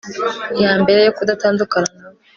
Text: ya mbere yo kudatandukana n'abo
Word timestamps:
ya 0.63 0.71
mbere 0.81 0.99
yo 1.07 1.11
kudatandukana 1.17 1.89
n'abo 1.99 2.17